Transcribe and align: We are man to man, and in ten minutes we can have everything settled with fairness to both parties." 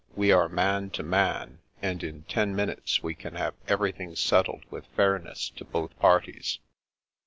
We 0.15 0.31
are 0.31 0.49
man 0.49 0.89
to 0.97 1.03
man, 1.03 1.59
and 1.79 2.03
in 2.03 2.23
ten 2.23 2.55
minutes 2.55 3.03
we 3.03 3.13
can 3.13 3.35
have 3.35 3.53
everything 3.67 4.15
settled 4.15 4.63
with 4.71 4.87
fairness 4.95 5.51
to 5.57 5.63
both 5.63 5.95
parties." 5.99 6.57